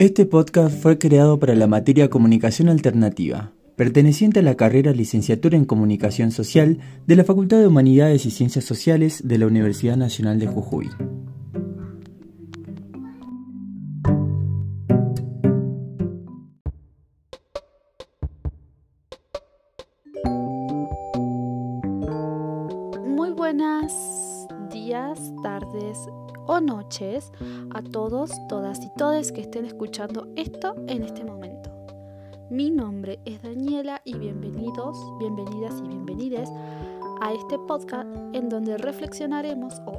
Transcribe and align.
Este 0.00 0.24
podcast 0.24 0.80
fue 0.80 0.96
creado 0.96 1.38
para 1.38 1.54
la 1.54 1.66
materia 1.66 2.08
Comunicación 2.08 2.70
Alternativa, 2.70 3.52
perteneciente 3.76 4.40
a 4.40 4.42
la 4.42 4.54
carrera 4.54 4.92
Licenciatura 4.92 5.58
en 5.58 5.66
Comunicación 5.66 6.30
Social 6.30 6.78
de 7.06 7.16
la 7.16 7.24
Facultad 7.24 7.58
de 7.58 7.66
Humanidades 7.66 8.24
y 8.24 8.30
Ciencias 8.30 8.64
Sociales 8.64 9.28
de 9.28 9.36
la 9.36 9.46
Universidad 9.46 9.98
Nacional 9.98 10.38
de 10.38 10.46
Jujuy. 10.46 10.88
Muy 23.04 23.32
buenas 23.32 23.92
días, 24.72 25.20
tardes 25.42 25.98
o 26.50 26.60
noches 26.60 27.30
a 27.72 27.80
todos, 27.80 28.32
todas 28.48 28.84
y 28.84 28.92
todes 28.96 29.30
que 29.30 29.40
estén 29.40 29.66
escuchando 29.66 30.26
esto 30.34 30.74
en 30.88 31.04
este 31.04 31.22
momento. 31.22 31.70
Mi 32.50 32.72
nombre 32.72 33.20
es 33.24 33.40
Daniela 33.40 34.02
y 34.04 34.18
bienvenidos, 34.18 34.98
bienvenidas 35.20 35.78
y 35.78 35.86
bienvenides 35.86 36.50
a 37.20 37.32
este 37.32 37.56
podcast 37.68 38.08
en 38.32 38.48
donde 38.48 38.76
reflexionaremos 38.78 39.74
o 39.86 39.92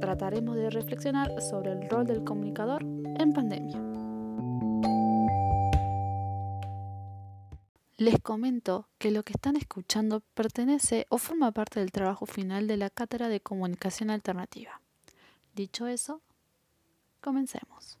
trataremos 0.00 0.56
de 0.56 0.70
reflexionar 0.70 1.40
sobre 1.40 1.70
el 1.70 1.88
rol 1.88 2.04
del 2.04 2.24
comunicador 2.24 2.82
en 2.82 3.32
pandemia. 3.32 3.80
Les 7.96 8.18
comento 8.18 8.88
que 8.98 9.12
lo 9.12 9.22
que 9.22 9.34
están 9.34 9.54
escuchando 9.54 10.24
pertenece 10.34 11.06
o 11.10 11.18
forma 11.18 11.52
parte 11.52 11.78
del 11.78 11.92
trabajo 11.92 12.26
final 12.26 12.66
de 12.66 12.76
la 12.76 12.90
Cátedra 12.90 13.28
de 13.28 13.38
Comunicación 13.38 14.10
Alternativa. 14.10 14.81
Dicho 15.54 15.86
eso, 15.86 16.22
comencemos. 17.20 17.98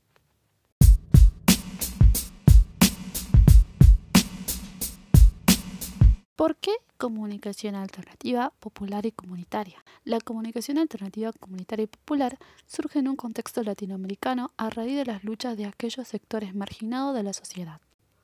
¿Por 6.34 6.56
qué 6.56 6.72
comunicación 6.96 7.74
alternativa, 7.74 8.54
popular 8.58 9.04
y 9.04 9.12
comunitaria? 9.12 9.84
La 10.04 10.18
comunicación 10.18 10.78
alternativa, 10.78 11.30
comunitaria 11.32 11.84
y 11.84 11.88
popular 11.88 12.38
surge 12.66 13.00
en 13.00 13.08
un 13.08 13.16
contexto 13.16 13.62
latinoamericano 13.62 14.50
a 14.56 14.70
raíz 14.70 14.96
de 14.96 15.04
las 15.04 15.22
luchas 15.22 15.58
de 15.58 15.66
aquellos 15.66 16.08
sectores 16.08 16.54
marginados 16.54 17.14
de 17.14 17.22
la 17.22 17.34
sociedad. 17.34 17.80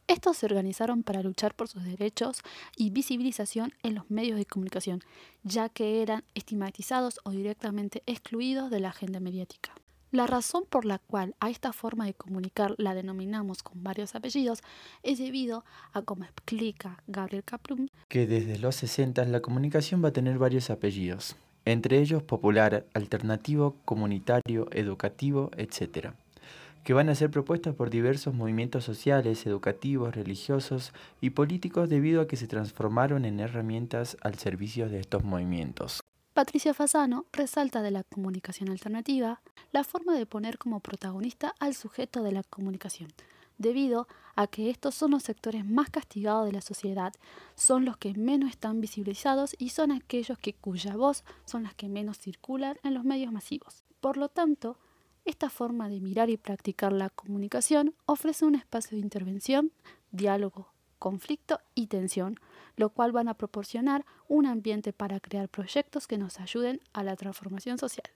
Estos 0.09 0.39
se 0.39 0.47
organizaron 0.47 1.03
para 1.03 1.23
luchar 1.23 1.55
por 1.55 1.69
sus 1.69 1.84
derechos 1.84 2.41
y 2.77 2.89
visibilización 2.89 3.75
en 3.83 3.95
los 3.95 4.11
medios 4.11 4.39
de 4.39 4.47
comunicación, 4.47 5.03
ya 5.45 5.69
que 5.69 6.01
eran 6.01 6.25
estigmatizados 6.34 7.20
o 7.25 7.31
directamente 7.31 8.03
excluidos 8.06 8.70
de 8.70 8.81
la 8.81 8.89
agenda 8.89 9.20
mediática. 9.20 9.75
La 10.11 10.27
razón 10.27 10.64
por 10.67 10.86
la 10.86 10.98
cual 10.98 11.34
a 11.41 11.51
esta 11.51 11.75
forma 11.75 12.06
de 12.06 12.14
comunicar 12.14 12.75
la 12.79 12.95
denominamos 12.95 13.62
con 13.62 13.84
varios 13.84 14.14
apellidos 14.14 14.61
es 15.03 15.19
debido 15.19 15.67
a, 15.92 16.01
como 16.01 16.25
explica 16.25 17.03
Gabriel 17.06 17.45
Kaplum, 17.45 17.89
que 18.09 18.27
desde 18.27 18.59
los 18.59 18.77
60 18.77 19.23
la 19.27 19.42
comunicación 19.42 20.03
va 20.03 20.09
a 20.09 20.12
tener 20.14 20.39
varios 20.39 20.70
apellidos, 20.70 21.36
entre 21.67 22.01
ellos 22.01 22.23
popular, 22.23 22.86
alternativo, 22.95 23.77
comunitario, 23.84 24.69
educativo, 24.73 25.51
etc., 25.59 26.14
que 26.84 26.95
van 26.95 27.09
a 27.09 27.15
ser 27.15 27.31
propuestas 27.31 27.75
por 27.75 27.91
diversos 27.91 28.34
movimientos 28.34 28.84
sociales, 28.84 29.47
educativos, 29.47 30.15
religiosos 30.15 30.93
y 31.20 31.31
políticos 31.31 31.89
debido 31.89 32.23
a 32.23 32.27
que 32.27 32.37
se 32.37 32.47
transformaron 32.47 33.25
en 33.25 33.41
herramientas 33.41 34.17
al 34.23 34.37
servicio 34.37 34.89
de 34.89 35.01
estos 35.01 35.25
movimientos. 35.25 36.03
Patricia 36.39 36.73
Fasano 36.73 37.27
resalta 37.33 37.83
de 37.83 37.91
la 37.91 38.05
comunicación 38.05 38.69
alternativa 38.69 39.41
la 39.73 39.83
forma 39.83 40.15
de 40.15 40.25
poner 40.25 40.57
como 40.57 40.81
protagonista 40.81 41.55
al 41.59 41.75
sujeto 41.75 42.23
de 42.23 42.31
la 42.31 42.45
comunicación, 42.45 43.11
debido 43.58 44.07
a 44.36 44.47
que 44.47 44.70
estos 44.70 44.95
son 44.95 45.11
los 45.11 45.25
sectores 45.25 45.67
más 45.67 45.91
castigados 45.91 46.47
de 46.47 46.52
la 46.52 46.61
sociedad, 46.61 47.13
son 47.57 47.85
los 47.85 47.97
que 47.97 48.14
menos 48.14 48.51
están 48.51 48.81
visibilizados 48.81 49.57
y 49.58 49.70
son 49.70 49.91
aquellos 49.91 50.39
que 50.39 50.55
cuya 50.55 50.97
voz 50.97 51.25
son 51.45 51.64
las 51.64 51.75
que 51.75 51.89
menos 51.89 52.19
circulan 52.19 52.79
en 52.85 52.95
los 52.95 53.02
medios 53.05 53.33
masivos. 53.33 53.83
Por 54.01 54.17
lo 54.17 54.29
tanto, 54.29 54.79
esta 55.28 55.50
forma 55.50 55.90
de 55.90 56.00
mirar 56.00 56.30
y 56.30 56.39
practicar 56.39 56.90
la 56.90 57.11
comunicación 57.11 57.94
ofrece 58.06 58.46
un 58.46 58.55
espacio 58.55 58.96
de 58.96 59.02
intervención, 59.02 59.72
diálogo, 60.11 60.72
conflicto 60.98 61.61
y 61.74 61.89
tensión, 61.89 62.36
lo 62.77 62.89
cual 62.89 63.12
van 63.12 63.28
a 63.28 63.34
proporcionar 63.34 64.06
un 64.27 64.46
ambiente 64.46 64.92
para 64.92 65.20
crear 65.20 65.48
proyectos 65.48 66.06
que 66.06 66.16
nos 66.16 66.40
ayuden 66.40 66.80
a 66.94 67.02
la 67.02 67.14
transformación 67.14 67.77
social. 67.78 68.11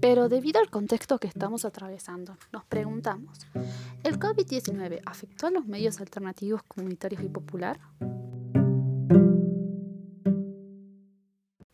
Pero 0.00 0.28
debido 0.28 0.60
al 0.60 0.70
contexto 0.70 1.18
que 1.18 1.26
estamos 1.26 1.64
atravesando, 1.64 2.36
nos 2.52 2.64
preguntamos, 2.64 3.40
¿el 4.06 4.20
COVID-19 4.20 5.00
afectó 5.04 5.48
a 5.48 5.50
los 5.50 5.66
medios 5.66 6.00
alternativos 6.00 6.62
comunitarios 6.62 7.24
y 7.24 7.28
popular? 7.28 7.80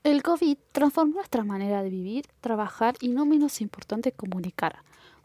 El 0.03 0.23
COVID 0.23 0.57
transformó 0.73 1.17
nuestra 1.17 1.45
manera 1.45 1.83
de 1.83 1.91
vivir, 1.91 2.25
trabajar 2.41 2.95
y 3.01 3.09
no 3.09 3.27
menos 3.27 3.61
importante 3.61 4.13
comunicar. 4.13 4.79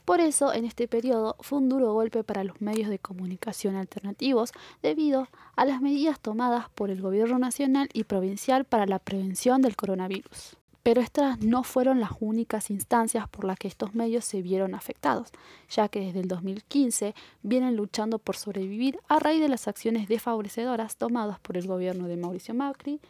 Por 0.04 0.20
eso, 0.20 0.54
en 0.54 0.66
este 0.66 0.90
periodo 0.90 1.38
fue 1.40 1.60
un 1.60 1.70
duro 1.70 1.94
golpe 1.94 2.26
para 2.26 2.44
los 2.44 2.60
medios 2.60 2.90
de 2.90 3.00
comunicación 3.00 3.78
alternativos 3.78 4.52
debido 4.82 5.30
a 5.56 5.64
las 5.64 5.82
medidas 5.82 6.20
tomadas 6.20 6.70
por 6.72 6.92
el 6.92 7.02
gobierno 7.02 7.40
nacional 7.40 7.88
y 7.94 8.04
provincial 8.04 8.66
para 8.66 8.86
la 8.86 9.00
prevención 9.00 9.62
del 9.62 9.78
coronavirus. 9.78 10.58
Pero 10.88 11.02
estas 11.02 11.42
no 11.42 11.64
fueron 11.64 12.00
las 12.00 12.12
únicas 12.22 12.70
instancias 12.70 13.28
por 13.28 13.44
las 13.44 13.60
que 13.60 13.68
estos 13.68 13.94
medios 13.94 14.24
se 14.24 14.42
vieron 14.42 14.74
afectados, 14.74 15.34
ya 15.70 15.90
que 15.90 16.00
desde 16.00 16.22
el 16.22 16.30
2015 16.30 17.14
vienen 17.44 17.76
luchando 17.76 18.20
por 18.20 18.38
sobrevivir 18.38 18.98
a 19.10 19.20
raíz 19.20 19.42
de 19.42 19.50
las 19.50 19.68
acciones 19.68 20.08
desfavorecedoras 20.08 20.96
tomadas 20.96 21.42
por 21.42 21.58
el 21.58 21.68
gobierno 21.68 22.08
de 22.08 22.16
Mauricio 22.16 22.54
Macri, 22.54 23.02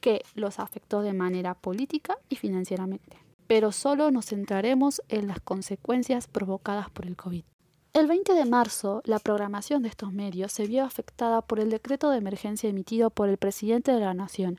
que 0.00 0.24
los 0.34 0.58
afectó 0.58 1.02
de 1.02 1.12
manera 1.12 1.54
política 1.54 2.18
y 2.28 2.34
financieramente. 2.34 3.16
Pero 3.46 3.70
solo 3.70 4.10
nos 4.10 4.26
centraremos 4.26 5.00
en 5.08 5.28
las 5.28 5.38
consecuencias 5.38 6.26
provocadas 6.26 6.90
por 6.90 7.06
el 7.06 7.14
COVID. 7.14 7.44
El 7.92 8.08
20 8.08 8.34
de 8.34 8.44
marzo, 8.44 9.02
la 9.04 9.20
programación 9.20 9.82
de 9.82 9.88
estos 9.88 10.12
medios 10.12 10.50
se 10.50 10.66
vio 10.66 10.82
afectada 10.82 11.42
por 11.42 11.60
el 11.60 11.70
decreto 11.70 12.10
de 12.10 12.18
emergencia 12.18 12.68
emitido 12.68 13.10
por 13.10 13.28
el 13.28 13.36
presidente 13.36 13.92
de 13.92 14.00
la 14.00 14.14
Nación, 14.14 14.58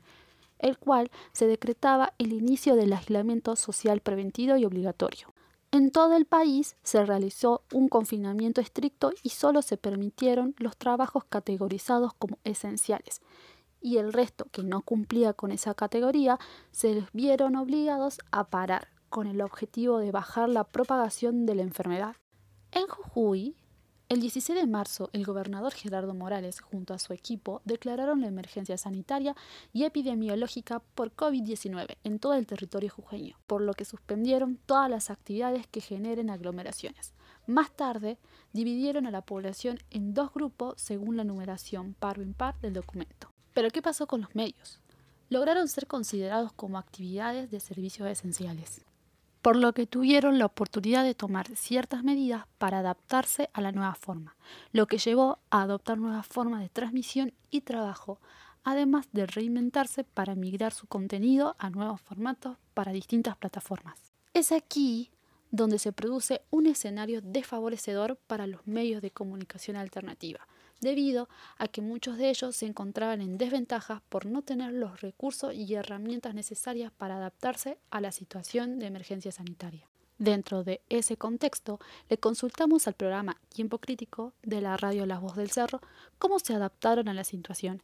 el 0.62 0.78
cual 0.78 1.10
se 1.32 1.46
decretaba 1.46 2.14
el 2.18 2.32
inicio 2.32 2.74
del 2.74 2.94
aislamiento 2.94 3.54
social 3.56 4.00
preventivo 4.00 4.56
y 4.56 4.64
obligatorio. 4.64 5.28
En 5.70 5.90
todo 5.90 6.16
el 6.16 6.26
país 6.26 6.76
se 6.82 7.04
realizó 7.04 7.62
un 7.72 7.88
confinamiento 7.88 8.60
estricto 8.60 9.12
y 9.22 9.30
solo 9.30 9.62
se 9.62 9.76
permitieron 9.76 10.54
los 10.58 10.76
trabajos 10.76 11.24
categorizados 11.24 12.12
como 12.14 12.38
esenciales, 12.44 13.22
y 13.80 13.96
el 13.96 14.12
resto 14.12 14.46
que 14.52 14.62
no 14.62 14.82
cumplía 14.82 15.32
con 15.32 15.50
esa 15.50 15.74
categoría 15.74 16.38
se 16.70 17.04
vieron 17.12 17.56
obligados 17.56 18.18
a 18.30 18.48
parar 18.48 18.88
con 19.08 19.26
el 19.26 19.40
objetivo 19.40 19.98
de 19.98 20.12
bajar 20.12 20.48
la 20.48 20.64
propagación 20.64 21.44
de 21.46 21.54
la 21.54 21.62
enfermedad. 21.62 22.16
En 22.70 22.86
Jujuy, 22.86 23.56
el 24.12 24.20
16 24.20 24.58
de 24.58 24.66
marzo, 24.66 25.08
el 25.14 25.24
gobernador 25.24 25.72
Gerardo 25.72 26.12
Morales 26.12 26.60
junto 26.60 26.92
a 26.92 26.98
su 26.98 27.14
equipo 27.14 27.62
declararon 27.64 28.20
la 28.20 28.26
emergencia 28.26 28.76
sanitaria 28.76 29.34
y 29.72 29.84
epidemiológica 29.84 30.80
por 30.94 31.16
COVID-19 31.16 31.96
en 32.04 32.18
todo 32.18 32.34
el 32.34 32.46
territorio 32.46 32.90
jujeño, 32.90 33.38
por 33.46 33.62
lo 33.62 33.72
que 33.72 33.86
suspendieron 33.86 34.58
todas 34.66 34.90
las 34.90 35.08
actividades 35.08 35.66
que 35.66 35.80
generen 35.80 36.28
aglomeraciones. 36.28 37.14
Más 37.46 37.72
tarde, 37.72 38.18
dividieron 38.52 39.06
a 39.06 39.10
la 39.10 39.22
población 39.22 39.78
en 39.90 40.12
dos 40.12 40.34
grupos 40.34 40.74
según 40.76 41.16
la 41.16 41.24
numeración 41.24 41.94
par 41.94 42.18
o 42.18 42.22
impar 42.22 42.60
del 42.60 42.74
documento. 42.74 43.30
Pero 43.54 43.70
¿qué 43.70 43.80
pasó 43.80 44.06
con 44.06 44.20
los 44.20 44.34
medios? 44.34 44.78
Lograron 45.30 45.68
ser 45.68 45.86
considerados 45.86 46.52
como 46.52 46.76
actividades 46.76 47.50
de 47.50 47.60
servicios 47.60 48.06
esenciales, 48.10 48.84
por 49.42 49.56
lo 49.56 49.74
que 49.74 49.86
tuvieron 49.86 50.38
la 50.38 50.46
oportunidad 50.46 51.04
de 51.04 51.14
tomar 51.14 51.48
ciertas 51.56 52.04
medidas 52.04 52.46
para 52.58 52.78
adaptarse 52.78 53.50
a 53.52 53.60
la 53.60 53.72
nueva 53.72 53.96
forma, 53.96 54.36
lo 54.70 54.86
que 54.86 54.98
llevó 54.98 55.40
a 55.50 55.62
adoptar 55.62 55.98
nuevas 55.98 56.26
formas 56.26 56.60
de 56.60 56.68
transmisión 56.68 57.34
y 57.50 57.62
trabajo, 57.62 58.20
además 58.62 59.08
de 59.12 59.26
reinventarse 59.26 60.04
para 60.04 60.36
migrar 60.36 60.72
su 60.72 60.86
contenido 60.86 61.56
a 61.58 61.70
nuevos 61.70 62.00
formatos 62.00 62.56
para 62.72 62.92
distintas 62.92 63.36
plataformas. 63.36 63.98
Es 64.32 64.52
aquí 64.52 65.10
donde 65.50 65.80
se 65.80 65.92
produce 65.92 66.42
un 66.50 66.66
escenario 66.66 67.20
desfavorecedor 67.20 68.16
para 68.26 68.46
los 68.46 68.66
medios 68.66 69.02
de 69.02 69.10
comunicación 69.10 69.76
alternativa, 69.76 70.46
debido 70.82 71.30
a 71.56 71.68
que 71.68 71.80
muchos 71.80 72.18
de 72.18 72.28
ellos 72.28 72.54
se 72.54 72.66
encontraban 72.66 73.22
en 73.22 73.38
desventaja 73.38 74.02
por 74.10 74.26
no 74.26 74.42
tener 74.42 74.72
los 74.72 75.00
recursos 75.00 75.54
y 75.54 75.74
herramientas 75.74 76.34
necesarias 76.34 76.92
para 76.92 77.16
adaptarse 77.16 77.78
a 77.90 78.02
la 78.02 78.12
situación 78.12 78.78
de 78.78 78.86
emergencia 78.86 79.32
sanitaria. 79.32 79.88
Dentro 80.18 80.62
de 80.62 80.82
ese 80.88 81.16
contexto, 81.16 81.80
le 82.08 82.18
consultamos 82.18 82.86
al 82.86 82.94
programa 82.94 83.40
Tiempo 83.48 83.78
Crítico 83.78 84.34
de 84.42 84.60
la 84.60 84.76
radio 84.76 85.06
La 85.06 85.18
Voz 85.18 85.36
del 85.36 85.50
Cerro 85.50 85.80
cómo 86.18 86.38
se 86.38 86.54
adaptaron 86.54 87.08
a 87.08 87.14
la 87.14 87.24
situación. 87.24 87.82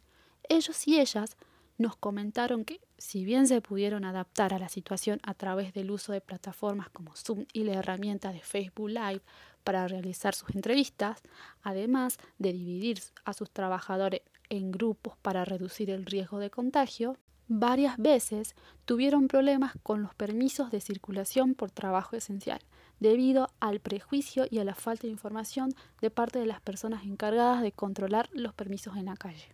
Ellos 0.48 0.86
y 0.86 1.00
ellas 1.00 1.36
nos 1.78 1.96
comentaron 1.96 2.64
que, 2.64 2.80
si 2.98 3.24
bien 3.24 3.46
se 3.46 3.60
pudieron 3.60 4.04
adaptar 4.04 4.52
a 4.52 4.58
la 4.58 4.68
situación 4.68 5.20
a 5.22 5.34
través 5.34 5.72
del 5.72 5.90
uso 5.90 6.12
de 6.12 6.20
plataformas 6.20 6.90
como 6.90 7.14
Zoom 7.14 7.46
y 7.52 7.62
la 7.62 7.74
herramienta 7.74 8.32
de 8.32 8.40
Facebook 8.40 8.90
Live 8.90 9.22
para 9.68 9.86
realizar 9.86 10.34
sus 10.34 10.48
entrevistas, 10.54 11.20
además 11.62 12.16
de 12.38 12.54
dividir 12.54 13.02
a 13.26 13.34
sus 13.34 13.50
trabajadores 13.50 14.22
en 14.48 14.72
grupos 14.72 15.18
para 15.20 15.44
reducir 15.44 15.90
el 15.90 16.06
riesgo 16.06 16.38
de 16.38 16.48
contagio, 16.48 17.18
varias 17.48 17.98
veces 17.98 18.54
tuvieron 18.86 19.28
problemas 19.28 19.74
con 19.82 20.00
los 20.00 20.14
permisos 20.14 20.70
de 20.70 20.80
circulación 20.80 21.54
por 21.54 21.70
trabajo 21.70 22.16
esencial, 22.16 22.60
debido 22.98 23.50
al 23.60 23.80
prejuicio 23.80 24.46
y 24.50 24.58
a 24.58 24.64
la 24.64 24.74
falta 24.74 25.02
de 25.02 25.12
información 25.12 25.74
de 26.00 26.08
parte 26.08 26.38
de 26.38 26.46
las 26.46 26.62
personas 26.62 27.04
encargadas 27.04 27.60
de 27.60 27.72
controlar 27.72 28.30
los 28.32 28.54
permisos 28.54 28.96
en 28.96 29.04
la 29.04 29.16
calle. 29.16 29.48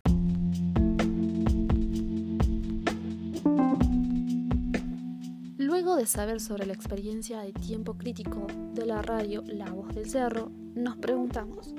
Luego 5.75 5.97
de 5.97 6.05
saber 6.05 6.39
sobre 6.39 6.65
la 6.65 6.71
experiencia 6.71 7.41
de 7.41 7.51
tiempo 7.51 7.95
crítico 7.95 8.47
de 8.71 8.85
la 8.85 9.01
radio 9.01 9.43
La 9.45 9.69
Voz 9.69 9.93
del 9.93 10.09
Cerro, 10.09 10.49
nos 10.73 10.95
preguntamos, 10.95 11.75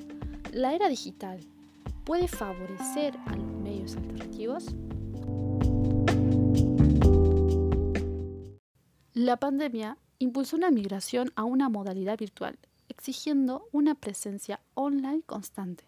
¿la 0.52 0.74
era 0.74 0.90
digital 0.90 1.40
puede 2.04 2.28
favorecer 2.28 3.16
a 3.24 3.34
los 3.34 3.46
medios 3.54 3.96
alternativos? 3.96 4.66
La 9.14 9.38
pandemia 9.38 9.96
impulsó 10.18 10.58
una 10.58 10.70
migración 10.70 11.32
a 11.34 11.44
una 11.44 11.70
modalidad 11.70 12.18
virtual, 12.18 12.58
exigiendo 12.90 13.66
una 13.72 13.94
presencia 13.94 14.60
online 14.74 15.22
constante. 15.24 15.84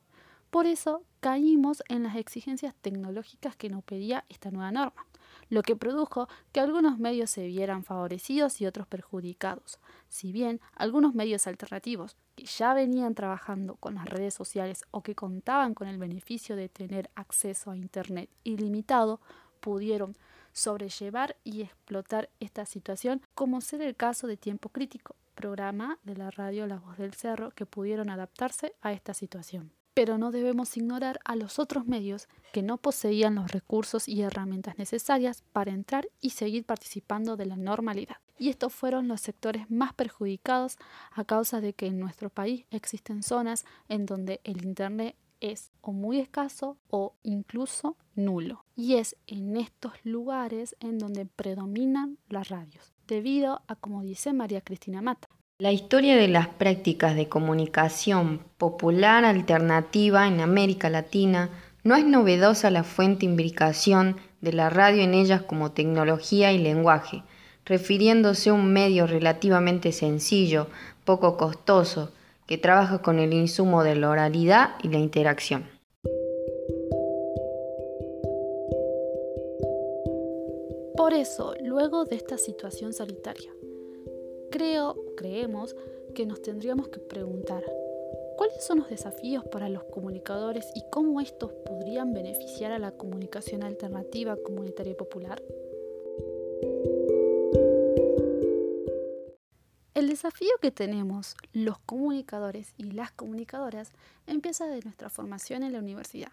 Por 0.48 0.64
eso 0.64 1.02
caímos 1.20 1.82
en 1.90 2.04
las 2.04 2.16
exigencias 2.16 2.74
tecnológicas 2.80 3.54
que 3.54 3.68
nos 3.68 3.84
pedía 3.84 4.24
esta 4.30 4.50
nueva 4.50 4.72
norma, 4.72 5.04
lo 5.48 5.62
que 5.62 5.76
produjo 5.76 6.28
que 6.52 6.60
algunos 6.60 6.98
medios 6.98 7.30
se 7.30 7.46
vieran 7.46 7.84
favorecidos 7.84 8.60
y 8.60 8.66
otros 8.66 8.86
perjudicados. 8.86 9.78
Si 10.08 10.32
bien 10.32 10.60
algunos 10.74 11.14
medios 11.14 11.46
alternativos 11.46 12.16
que 12.36 12.44
ya 12.44 12.74
venían 12.74 13.14
trabajando 13.14 13.76
con 13.76 13.94
las 13.94 14.06
redes 14.06 14.34
sociales 14.34 14.84
o 14.90 15.02
que 15.02 15.14
contaban 15.14 15.74
con 15.74 15.88
el 15.88 15.98
beneficio 15.98 16.56
de 16.56 16.68
tener 16.68 17.10
acceso 17.14 17.70
a 17.70 17.76
Internet 17.76 18.30
ilimitado, 18.44 19.20
pudieron 19.60 20.16
sobrellevar 20.52 21.36
y 21.44 21.62
explotar 21.62 22.30
esta 22.40 22.66
situación, 22.66 23.22
como 23.34 23.60
ser 23.60 23.82
el 23.82 23.96
caso 23.96 24.26
de 24.26 24.36
Tiempo 24.36 24.70
Crítico, 24.70 25.14
programa 25.34 25.98
de 26.02 26.16
la 26.16 26.30
radio 26.30 26.66
La 26.66 26.78
Voz 26.78 26.98
del 26.98 27.14
Cerro 27.14 27.50
que 27.52 27.66
pudieron 27.66 28.10
adaptarse 28.10 28.74
a 28.82 28.92
esta 28.92 29.14
situación. 29.14 29.77
Pero 29.98 30.16
no 30.16 30.30
debemos 30.30 30.76
ignorar 30.76 31.18
a 31.24 31.34
los 31.34 31.58
otros 31.58 31.88
medios 31.88 32.28
que 32.52 32.62
no 32.62 32.76
poseían 32.76 33.34
los 33.34 33.50
recursos 33.50 34.06
y 34.06 34.22
herramientas 34.22 34.78
necesarias 34.78 35.42
para 35.52 35.72
entrar 35.72 36.08
y 36.20 36.30
seguir 36.30 36.64
participando 36.64 37.36
de 37.36 37.46
la 37.46 37.56
normalidad. 37.56 38.18
Y 38.38 38.48
estos 38.48 38.72
fueron 38.72 39.08
los 39.08 39.20
sectores 39.20 39.68
más 39.72 39.92
perjudicados 39.94 40.76
a 41.10 41.24
causa 41.24 41.60
de 41.60 41.72
que 41.72 41.88
en 41.88 41.98
nuestro 41.98 42.30
país 42.30 42.64
existen 42.70 43.24
zonas 43.24 43.64
en 43.88 44.06
donde 44.06 44.40
el 44.44 44.64
Internet 44.64 45.16
es 45.40 45.72
o 45.80 45.90
muy 45.90 46.20
escaso 46.20 46.76
o 46.90 47.14
incluso 47.24 47.96
nulo. 48.14 48.64
Y 48.76 48.94
es 48.94 49.16
en 49.26 49.56
estos 49.56 49.94
lugares 50.04 50.76
en 50.78 50.98
donde 50.98 51.26
predominan 51.26 52.18
las 52.28 52.50
radios, 52.50 52.92
debido 53.08 53.62
a, 53.66 53.74
como 53.74 54.02
dice 54.02 54.32
María 54.32 54.60
Cristina 54.60 55.02
Mata, 55.02 55.28
la 55.60 55.72
historia 55.72 56.16
de 56.16 56.28
las 56.28 56.46
prácticas 56.46 57.16
de 57.16 57.28
comunicación 57.28 58.40
popular 58.58 59.24
alternativa 59.24 60.28
en 60.28 60.38
América 60.38 60.88
Latina 60.88 61.50
no 61.82 61.96
es 61.96 62.04
novedosa 62.04 62.70
la 62.70 62.84
fuente 62.84 63.26
imbricación 63.26 64.18
de 64.40 64.52
la 64.52 64.70
radio 64.70 65.02
en 65.02 65.14
ellas 65.14 65.42
como 65.42 65.72
tecnología 65.72 66.52
y 66.52 66.58
lenguaje, 66.58 67.24
refiriéndose 67.64 68.50
a 68.50 68.52
un 68.52 68.72
medio 68.72 69.08
relativamente 69.08 69.90
sencillo, 69.90 70.68
poco 71.04 71.36
costoso, 71.36 72.12
que 72.46 72.56
trabaja 72.56 73.02
con 73.02 73.18
el 73.18 73.32
insumo 73.32 73.82
de 73.82 73.96
la 73.96 74.10
oralidad 74.10 74.76
y 74.84 74.88
la 74.90 74.98
interacción. 74.98 75.68
Por 80.96 81.14
eso, 81.14 81.54
luego 81.60 82.04
de 82.04 82.14
esta 82.14 82.38
situación 82.38 82.92
sanitaria, 82.92 83.50
creo, 84.50 84.96
creemos 85.16 85.76
que 86.14 86.26
nos 86.26 86.42
tendríamos 86.42 86.88
que 86.88 87.00
preguntar, 87.00 87.64
¿cuáles 88.36 88.64
son 88.64 88.78
los 88.78 88.88
desafíos 88.88 89.44
para 89.44 89.68
los 89.68 89.84
comunicadores 89.84 90.70
y 90.74 90.82
cómo 90.90 91.20
estos 91.20 91.52
podrían 91.66 92.12
beneficiar 92.12 92.72
a 92.72 92.78
la 92.78 92.92
comunicación 92.92 93.62
alternativa 93.62 94.36
comunitaria 94.36 94.92
y 94.92 94.96
popular? 94.96 95.42
El 99.94 100.08
desafío 100.08 100.50
que 100.62 100.70
tenemos 100.70 101.36
los 101.52 101.78
comunicadores 101.80 102.72
y 102.76 102.92
las 102.92 103.10
comunicadoras 103.10 103.90
empieza 104.26 104.66
de 104.66 104.80
nuestra 104.82 105.10
formación 105.10 105.64
en 105.64 105.72
la 105.72 105.80
universidad, 105.80 106.32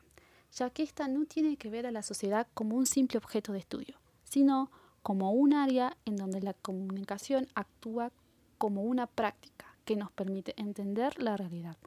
ya 0.52 0.70
que 0.70 0.84
esta 0.84 1.08
no 1.08 1.26
tiene 1.26 1.58
que 1.58 1.70
ver 1.70 1.88
a 1.88 1.92
la 1.92 2.04
sociedad 2.04 2.48
como 2.54 2.78
un 2.78 2.86
simple 2.86 3.18
objeto 3.18 3.54
de 3.54 3.60
estudio, 3.60 3.96
sino 4.24 4.72
como 5.06 5.34
un 5.34 5.54
área 5.54 5.96
en 6.06 6.16
donde 6.16 6.42
la 6.42 6.56
comunicación 6.56 7.48
actúa 7.54 8.12
como 8.58 8.82
una 8.82 9.06
práctica 9.06 9.68
que 9.86 9.96
nos 9.96 10.10
permite 10.10 10.56
entender 10.58 11.22
la 11.22 11.38
realidad, 11.38 11.78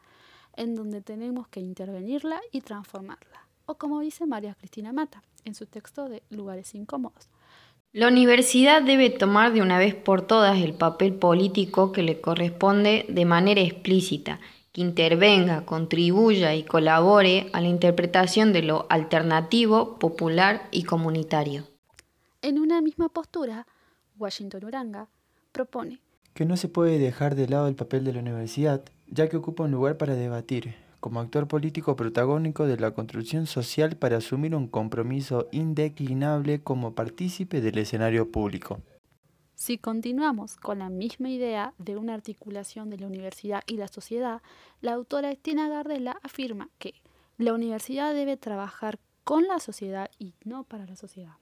en 0.54 0.76
donde 0.76 1.00
tenemos 1.00 1.48
que 1.48 1.58
intervenirla 1.58 2.40
y 2.52 2.60
transformarla, 2.60 3.48
o 3.66 3.74
como 3.74 3.98
dice 3.98 4.24
María 4.24 4.54
Cristina 4.54 4.92
Mata 4.92 5.24
en 5.44 5.56
su 5.56 5.66
texto 5.66 6.08
de 6.08 6.22
Lugares 6.30 6.76
Incómodos, 6.76 7.28
la 7.90 8.06
universidad 8.06 8.82
debe 8.82 9.10
tomar 9.10 9.52
de 9.52 9.62
una 9.62 9.80
vez 9.80 9.96
por 9.96 10.22
todas 10.22 10.56
el 10.58 10.74
papel 10.74 11.12
político 11.12 11.90
que 11.90 12.04
le 12.04 12.20
corresponde 12.20 13.04
de 13.08 13.24
manera 13.24 13.62
explícita, 13.62 14.38
que 14.70 14.80
intervenga, 14.80 15.66
contribuya 15.66 16.54
y 16.54 16.62
colabore 16.62 17.50
a 17.52 17.60
la 17.60 17.66
interpretación 17.66 18.52
de 18.52 18.62
lo 18.62 18.86
alternativo, 18.90 19.98
popular 19.98 20.68
y 20.70 20.84
comunitario. 20.84 21.64
En 22.40 22.60
una 22.60 22.80
misma 22.80 23.08
postura, 23.08 23.66
Washington 24.16 24.64
Uranga 24.64 25.08
propone 25.50 26.00
que 26.34 26.44
no 26.44 26.56
se 26.56 26.68
puede 26.68 27.00
dejar 27.00 27.34
de 27.34 27.48
lado 27.48 27.66
el 27.66 27.74
papel 27.74 28.04
de 28.04 28.12
la 28.12 28.20
universidad, 28.20 28.84
ya 29.08 29.28
que 29.28 29.36
ocupa 29.36 29.64
un 29.64 29.72
lugar 29.72 29.96
para 29.96 30.14
debatir, 30.14 30.76
como 31.00 31.18
actor 31.18 31.48
político 31.48 31.96
protagónico 31.96 32.64
de 32.64 32.76
la 32.76 32.92
construcción 32.92 33.46
social 33.46 33.96
para 33.96 34.18
asumir 34.18 34.54
un 34.54 34.68
compromiso 34.68 35.48
indeclinable 35.50 36.62
como 36.62 36.94
partícipe 36.94 37.60
del 37.60 37.78
escenario 37.78 38.30
público. 38.30 38.80
Si 39.56 39.76
continuamos 39.76 40.54
con 40.54 40.78
la 40.78 40.90
misma 40.90 41.30
idea 41.30 41.74
de 41.78 41.96
una 41.96 42.14
articulación 42.14 42.88
de 42.88 42.98
la 42.98 43.08
universidad 43.08 43.64
y 43.66 43.78
la 43.78 43.88
sociedad, 43.88 44.42
la 44.80 44.92
autora 44.92 45.32
Estina 45.32 45.68
Gardella 45.68 46.20
afirma 46.22 46.68
que 46.78 46.94
la 47.36 47.52
universidad 47.52 48.14
debe 48.14 48.36
trabajar 48.36 49.00
con 49.24 49.48
la 49.48 49.58
sociedad 49.58 50.08
y 50.20 50.34
no 50.44 50.62
para 50.62 50.86
la 50.86 50.94
sociedad 50.94 51.34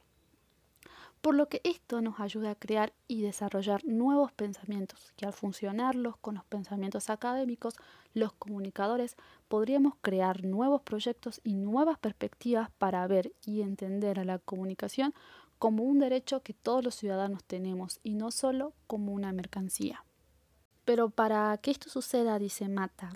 por 1.26 1.35
lo 1.35 1.49
que 1.49 1.61
esto 1.64 2.00
nos 2.02 2.21
ayuda 2.21 2.52
a 2.52 2.54
crear 2.54 2.92
y 3.09 3.21
desarrollar 3.21 3.85
nuevos 3.85 4.30
pensamientos, 4.30 5.12
que 5.16 5.26
al 5.26 5.33
funcionarlos 5.33 6.16
con 6.18 6.37
los 6.37 6.45
pensamientos 6.45 7.11
académicos, 7.11 7.75
los 8.14 8.33
comunicadores 8.33 9.16
podríamos 9.49 9.95
crear 10.00 10.45
nuevos 10.45 10.83
proyectos 10.83 11.40
y 11.42 11.54
nuevas 11.54 11.99
perspectivas 11.99 12.71
para 12.78 13.04
ver 13.09 13.33
y 13.45 13.62
entender 13.62 14.21
a 14.21 14.25
la 14.25 14.38
comunicación 14.38 15.14
como 15.59 15.83
un 15.83 15.99
derecho 15.99 16.45
que 16.45 16.54
todos 16.54 16.85
los 16.85 16.95
ciudadanos 16.95 17.42
tenemos 17.42 17.99
y 18.04 18.14
no 18.14 18.30
solo 18.30 18.73
como 18.87 19.12
una 19.12 19.33
mercancía. 19.33 20.04
Pero 20.85 21.11
para 21.11 21.59
que 21.59 21.73
esto 21.73 21.90
suceda, 21.90 22.38
dice 22.38 22.68
Mata, 22.68 23.11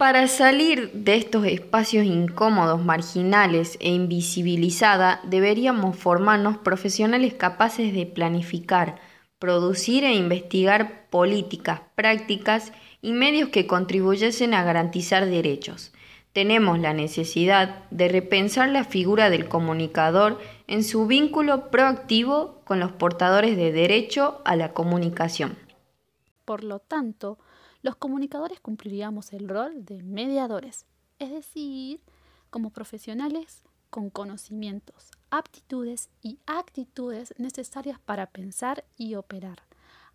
para 0.00 0.28
salir 0.28 0.90
de 0.94 1.16
estos 1.16 1.44
espacios 1.44 2.06
incómodos, 2.06 2.82
marginales 2.82 3.76
e 3.80 3.90
invisibilizada, 3.90 5.20
deberíamos 5.24 5.94
formarnos 5.94 6.56
profesionales 6.56 7.34
capaces 7.34 7.92
de 7.92 8.06
planificar, 8.06 8.98
producir 9.38 10.04
e 10.04 10.14
investigar 10.14 11.10
políticas, 11.10 11.82
prácticas 11.96 12.72
y 13.02 13.12
medios 13.12 13.50
que 13.50 13.66
contribuyesen 13.66 14.54
a 14.54 14.64
garantizar 14.64 15.26
derechos. 15.26 15.92
Tenemos 16.32 16.78
la 16.78 16.94
necesidad 16.94 17.84
de 17.90 18.08
repensar 18.08 18.70
la 18.70 18.84
figura 18.84 19.28
del 19.28 19.50
comunicador 19.50 20.40
en 20.66 20.82
su 20.82 21.06
vínculo 21.06 21.68
proactivo 21.70 22.62
con 22.64 22.80
los 22.80 22.92
portadores 22.92 23.54
de 23.54 23.70
derecho 23.70 24.40
a 24.46 24.56
la 24.56 24.72
comunicación. 24.72 25.58
Por 26.46 26.64
lo 26.64 26.78
tanto, 26.78 27.36
los 27.82 27.96
comunicadores 27.96 28.60
cumpliríamos 28.60 29.32
el 29.32 29.48
rol 29.48 29.84
de 29.84 30.02
mediadores, 30.02 30.86
es 31.18 31.30
decir, 31.30 32.00
como 32.50 32.70
profesionales 32.70 33.62
con 33.88 34.10
conocimientos, 34.10 35.10
aptitudes 35.30 36.10
y 36.22 36.38
actitudes 36.46 37.34
necesarias 37.38 37.98
para 37.98 38.26
pensar 38.26 38.84
y 38.96 39.14
operar, 39.14 39.62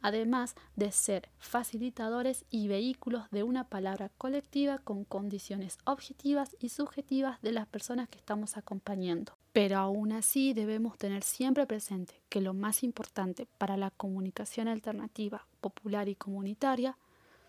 además 0.02 0.56
de 0.76 0.92
ser 0.92 1.30
facilitadores 1.40 2.46
y 2.50 2.68
vehículos 2.68 3.30
de 3.32 3.44
una 3.44 3.68
palabra 3.68 4.10
colectiva 4.18 4.78
con 4.78 5.04
condiciones 5.04 5.78
objetivas 5.86 6.56
y 6.60 6.70
subjetivas 6.70 7.42
de 7.42 7.52
las 7.52 7.68
personas 7.68 8.08
que 8.10 8.18
estamos 8.18 8.58
acompañando. 8.58 9.34
Pero 9.52 9.78
aún 9.78 10.12
así 10.12 10.54
debemos 10.54 10.98
tener 10.98 11.24
siempre 11.24 11.66
presente 11.66 12.22
que 12.30 12.42
lo 12.42 12.54
más 12.54 12.84
importante 12.84 13.48
para 13.58 13.78
la 13.78 13.90
comunicación 13.90 14.68
alternativa, 14.68 15.48
popular 15.62 16.08
y 16.10 16.16
comunitaria 16.16 16.98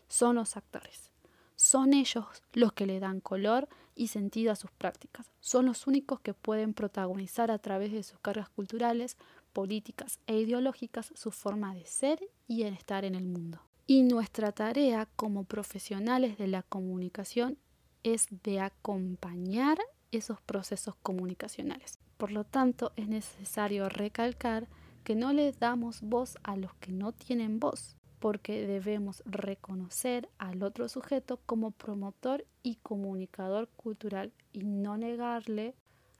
son 0.08 0.36
los 0.36 0.56
actores. 0.56 1.10
Son 1.56 1.94
ellos 1.94 2.26
los 2.52 2.72
que 2.72 2.86
le 2.86 3.00
dan 3.00 3.20
color 3.20 3.68
y 3.94 4.08
sentido 4.08 4.52
a 4.52 4.56
sus 4.56 4.70
prácticas. 4.70 5.32
Son 5.40 5.64
los 5.66 5.86
únicos 5.86 6.20
que 6.20 6.34
pueden 6.34 6.75
protagonizar 6.75 7.50
a 7.50 7.58
través 7.58 7.92
de 7.92 8.02
sus 8.02 8.18
cargas 8.18 8.50
culturales, 8.50 9.16
políticas 9.54 10.20
e 10.26 10.38
ideológicas 10.38 11.12
su 11.14 11.30
forma 11.30 11.75
de 11.75 11.86
ser 11.86 12.20
y 12.46 12.64
en 12.64 12.75
estar 12.75 13.06
en 13.06 13.14
el 13.14 13.26
mundo. 13.26 13.62
Y 13.86 14.02
nuestra 14.02 14.52
tarea 14.52 15.08
como 15.16 15.44
profesionales 15.44 16.36
de 16.36 16.46
la 16.46 16.62
comunicación 16.62 17.56
es 18.02 18.26
de 18.42 18.60
acompañar 18.60 19.78
esos 20.12 20.40
procesos 20.42 20.94
comunicacionales. 21.02 21.98
Por 22.18 22.32
lo 22.32 22.44
tanto, 22.44 22.92
es 22.96 23.08
necesario 23.08 23.88
recalcar 23.88 24.68
que 25.04 25.14
no 25.14 25.32
le 25.32 25.52
damos 25.52 26.02
voz 26.02 26.36
a 26.42 26.56
los 26.56 26.75
que 26.75 26.92
no 26.92 27.12
tienen 27.12 27.60
voz, 27.60 27.96
porque 28.26 28.66
debemos 28.66 29.23
reconocer 29.25 30.28
al 30.38 30.64
otro 30.64 30.88
sujeto 30.88 31.38
como 31.47 31.71
promotor 31.71 32.45
y 32.64 32.75
comunicador 32.83 33.68
cultural 33.76 34.33
y 34.52 34.64
no 34.64 34.97
negarle 34.97 35.76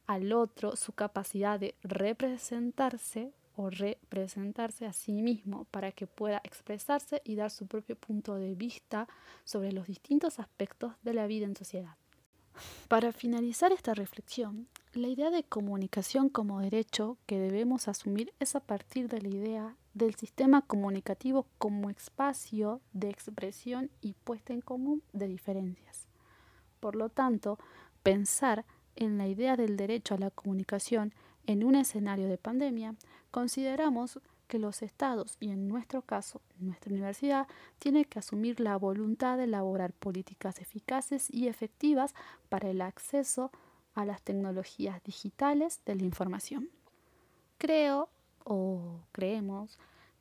al 0.07 0.33
otro 0.33 0.77
su 0.77 0.93
capacidad 0.93 1.59
de 1.59 1.75
representarse 1.83 3.33
o 3.57 3.71
representarse 3.71 4.87
a 4.87 4.93
sí 4.93 5.21
mismo 5.21 5.65
para 5.73 5.91
que 5.91 6.07
pueda 6.07 6.41
expresarse 6.45 7.23
y 7.25 7.35
dar 7.35 7.51
su 7.51 7.67
propio 7.67 7.97
punto 7.97 8.37
de 8.37 8.55
vista 8.55 9.09
sobre 9.43 9.73
los 9.73 9.89
distintos 9.89 10.39
aspectos 10.39 10.93
de 11.03 11.13
la 11.13 11.27
vida 11.27 11.47
en 11.47 11.57
sociedad. 11.57 11.97
Para 12.87 13.11
finalizar 13.11 13.73
esta 13.73 13.95
reflexión, 13.95 14.69
la 14.93 15.09
idea 15.09 15.33
de 15.33 15.43
comunicación 15.43 16.29
como 16.29 16.61
derecho 16.61 17.19
que 17.27 17.41
debemos 17.41 17.89
asumir 17.89 18.33
es 18.39 18.55
a 18.55 18.61
partir 18.61 19.09
de 19.09 19.23
la 19.23 19.29
idea 19.29 19.77
del 19.97 20.15
sistema 20.15 20.61
comunicativo 20.61 21.47
como 21.57 21.89
espacio 21.89 22.83
de 22.93 23.09
expresión 23.09 23.91
y 24.03 24.13
puesta 24.13 24.53
en 24.53 24.61
común 24.61 25.03
de 25.15 25.27
diferencias. 25.27 26.07
Por 26.81 26.97
lo 26.97 27.09
tanto, 27.09 27.59
pensar 28.03 28.67
en 28.95 29.17
la 29.17 29.27
idea 29.27 29.57
del 29.57 29.79
derecho 29.79 30.15
a 30.15 30.19
la 30.19 30.31
comunicación 30.31 31.15
en 31.47 31.65
un 31.65 31.77
escenario 31.77 32.29
de 32.29 32.37
pandemia, 32.37 32.95
consideramos 33.31 34.21
que 34.49 34.59
los 34.59 34.83
estados, 34.83 35.39
y 35.41 35.49
en 35.49 35.67
nuestro 35.67 36.03
caso 36.03 36.43
nuestra 36.59 36.93
universidad, 36.93 37.49
tiene 37.79 38.05
que 38.05 38.19
asumir 38.19 38.61
la 38.61 38.77
voluntad 38.77 39.39
de 39.39 39.45
elaborar 39.45 39.95
políticas 39.95 40.61
eficaces 40.61 41.33
y 41.33 41.49
efectivas 41.49 42.15
para 42.51 42.69
el 42.69 42.83
acceso 42.83 43.51
a 43.95 44.05
las 44.05 44.21
tecnologías 44.21 45.03
digitales 45.03 45.81
de 45.87 45.95
la 45.95 46.05
información. 46.05 46.69
Creo 47.57 48.11
o 48.47 49.01
creemos 49.13 49.79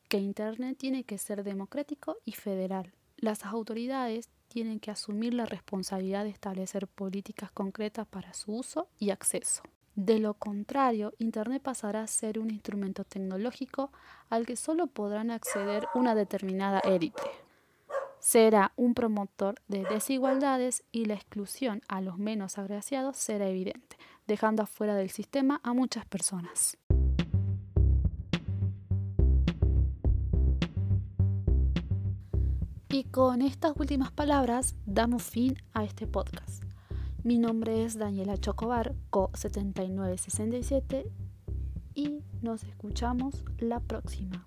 que 0.09 0.17
Internet 0.17 0.77
tiene 0.77 1.03
que 1.03 1.17
ser 1.17 1.43
democrático 1.43 2.17
y 2.25 2.33
federal. 2.33 2.93
Las 3.17 3.45
autoridades 3.45 4.29
tienen 4.47 4.79
que 4.79 4.91
asumir 4.91 5.33
la 5.33 5.45
responsabilidad 5.45 6.23
de 6.23 6.31
establecer 6.31 6.87
políticas 6.87 7.51
concretas 7.51 8.07
para 8.07 8.33
su 8.33 8.53
uso 8.53 8.89
y 8.99 9.11
acceso. 9.11 9.63
De 9.95 10.19
lo 10.19 10.33
contrario, 10.33 11.13
Internet 11.19 11.61
pasará 11.61 12.03
a 12.03 12.07
ser 12.07 12.39
un 12.39 12.51
instrumento 12.51 13.05
tecnológico 13.05 13.91
al 14.29 14.45
que 14.45 14.57
solo 14.57 14.87
podrán 14.87 15.31
acceder 15.31 15.87
una 15.93 16.15
determinada 16.15 16.79
élite. 16.79 17.23
Será 18.19 18.73
un 18.75 18.93
promotor 18.93 19.55
de 19.67 19.83
desigualdades 19.83 20.83
y 20.91 21.05
la 21.05 21.13
exclusión 21.13 21.81
a 21.87 22.01
los 22.01 22.17
menos 22.17 22.57
agraciados 22.57 23.17
será 23.17 23.47
evidente, 23.47 23.97
dejando 24.27 24.63
afuera 24.63 24.95
del 24.95 25.11
sistema 25.11 25.61
a 25.63 25.73
muchas 25.73 26.05
personas. 26.05 26.77
Y 32.95 33.03
con 33.03 33.41
estas 33.41 33.73
últimas 33.75 34.09
palabras 34.13 34.73
damos 34.85 35.23
fin 35.23 35.57
a 35.73 35.83
este 35.83 36.07
podcast. 36.07 36.63
Mi 37.23 37.37
nombre 37.37 37.83
es 37.83 37.97
Daniela 37.97 38.37
Chocobar, 38.37 38.95
Co7967, 39.11 41.03
y 41.93 42.19
nos 42.41 42.63
escuchamos 42.63 43.43
la 43.57 43.81
próxima. 43.81 44.45